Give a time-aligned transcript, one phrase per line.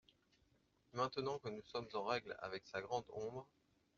[0.91, 3.47] Et maintenant que nous sommes en règle avec sa grande ombre…